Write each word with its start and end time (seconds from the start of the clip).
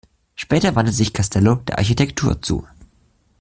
Später 0.33 0.75
wandte 0.75 0.91
sich 0.91 1.13
Castello 1.13 1.57
der 1.67 1.77
Architektur 1.77 2.41
zu. 2.41 2.65